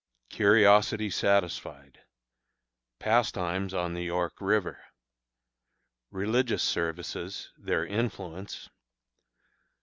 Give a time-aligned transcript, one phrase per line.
[0.31, 1.99] Curiosity Satisfied.
[2.97, 4.83] Pastimes on the York River.
[6.09, 8.67] Religious Services; their Influence.